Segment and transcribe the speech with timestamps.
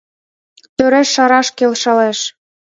[0.75, 2.19] Тӧреш шараш келшалеш.